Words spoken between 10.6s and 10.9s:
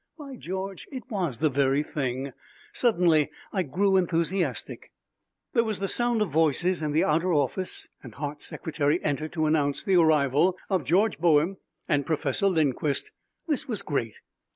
of